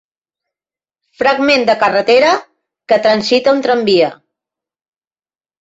Fragment 1.19 1.67
de 1.69 1.75
carretera 1.83 2.31
que 2.93 3.01
transita 3.05 3.55
un 3.59 3.63
tramvia. 3.69 4.09